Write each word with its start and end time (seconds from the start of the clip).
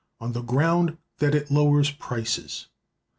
—on 0.19 0.31
the 0.31 0.41
ground 0.41 0.97
that 1.19 1.35
it 1.35 1.51
lowers 1.51 1.91
prices. 1.91 2.69